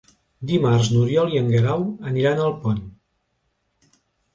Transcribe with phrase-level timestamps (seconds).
[0.51, 2.85] Dimarts n'Oriol i en Guerau aniran a Alpont.